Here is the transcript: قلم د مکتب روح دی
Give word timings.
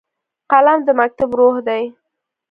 قلم 0.51 0.79
د 0.87 0.89
مکتب 0.99 1.29
روح 1.39 1.55
دی 1.67 1.83